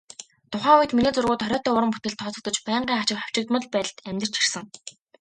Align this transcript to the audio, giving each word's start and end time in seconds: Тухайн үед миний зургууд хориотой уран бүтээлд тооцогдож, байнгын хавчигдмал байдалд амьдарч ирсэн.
Тухайн 0.51 0.79
үед 0.81 0.91
миний 0.95 1.13
зургууд 1.15 1.41
хориотой 1.43 1.73
уран 1.73 1.93
бүтээлд 1.93 2.19
тооцогдож, 2.19 2.57
байнгын 2.67 2.97
хавчигдмал 2.99 3.65
байдалд 3.75 3.97
амьдарч 4.09 4.33
ирсэн. 4.41 4.63